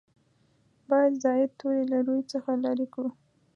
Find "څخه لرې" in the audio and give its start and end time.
2.33-2.87